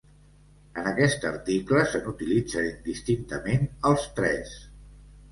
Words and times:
En 0.83 0.87
aquest 0.91 1.25
article 1.31 1.83
se 1.91 2.01
n'utilitzen, 2.05 2.69
indistintament, 2.69 3.67
els 3.91 4.07
tres. 4.21 4.55